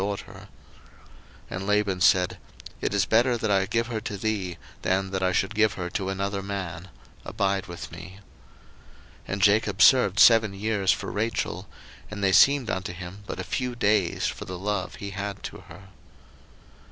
01:029:019 0.01 0.47
And 1.51 1.67
Laban 1.67 2.01
said, 2.01 2.39
It 2.81 2.91
is 2.91 3.05
better 3.05 3.37
that 3.37 3.51
I 3.51 3.67
give 3.67 3.85
her 3.85 4.01
to 4.01 4.17
thee, 4.17 4.57
than 4.81 5.11
that 5.11 5.21
I 5.21 5.31
should 5.31 5.53
give 5.53 5.73
her 5.73 5.91
to 5.91 6.09
another 6.09 6.41
man: 6.41 6.89
abide 7.23 7.67
with 7.67 7.91
me. 7.91 8.15
01:029:020 9.27 9.33
And 9.33 9.41
Jacob 9.43 9.79
served 9.83 10.19
seven 10.19 10.55
years 10.55 10.91
for 10.91 11.11
Rachel; 11.11 11.67
and 12.09 12.23
they 12.23 12.31
seemed 12.33 12.71
unto 12.71 12.93
him 12.93 13.21
but 13.27 13.39
a 13.39 13.43
few 13.43 13.75
days, 13.75 14.25
for 14.25 14.45
the 14.45 14.57
love 14.57 14.95
he 14.95 15.11
had 15.11 15.43
to 15.43 15.57
her. 15.69 15.89